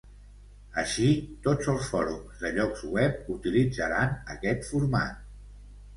Així, 0.83 1.09
tots 1.47 1.69
els 1.73 1.91
fòrums 1.91 2.41
de 2.45 2.51
llocs 2.57 2.81
web 2.97 3.31
utilitzaran 3.37 4.19
aquest 4.37 4.69
format. 4.71 5.33